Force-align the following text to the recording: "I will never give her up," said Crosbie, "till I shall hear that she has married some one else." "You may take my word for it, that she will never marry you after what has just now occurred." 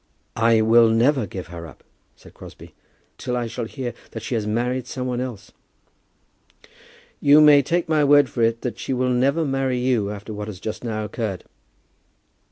"I 0.35 0.61
will 0.61 0.89
never 0.89 1.27
give 1.27 1.49
her 1.49 1.67
up," 1.67 1.83
said 2.15 2.33
Crosbie, 2.33 2.73
"till 3.19 3.37
I 3.37 3.45
shall 3.45 3.65
hear 3.65 3.93
that 4.09 4.23
she 4.23 4.33
has 4.33 4.47
married 4.47 4.87
some 4.87 5.05
one 5.05 5.21
else." 5.21 5.51
"You 7.19 7.39
may 7.39 7.61
take 7.61 7.87
my 7.87 8.03
word 8.03 8.27
for 8.27 8.41
it, 8.41 8.61
that 8.61 8.79
she 8.79 8.93
will 8.93 9.11
never 9.11 9.45
marry 9.45 9.77
you 9.77 10.09
after 10.09 10.33
what 10.33 10.47
has 10.47 10.59
just 10.59 10.83
now 10.83 11.05
occurred." 11.05 11.43